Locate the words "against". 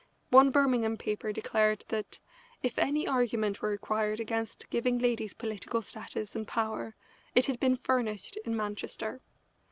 4.19-4.67